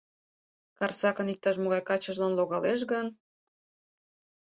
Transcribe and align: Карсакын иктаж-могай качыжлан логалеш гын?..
Карсакын 0.77 1.27
иктаж-могай 1.33 1.81
качыжлан 1.89 2.33
логалеш 2.39 2.79
гын?.. 2.91 3.07